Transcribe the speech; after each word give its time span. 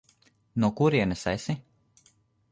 No 0.63 0.69
kurienes 0.79 1.25
esi? 1.31 1.55